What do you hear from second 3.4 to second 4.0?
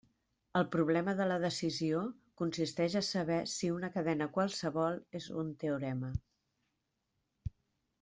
si una